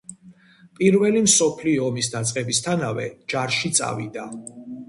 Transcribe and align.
პირველი 0.79 1.21
მსოფლიო 1.25 1.85
ომის 1.89 2.11
დაწყებისთანავე 2.15 3.09
ჯარში 3.35 3.73
წავიდა. 3.83 4.29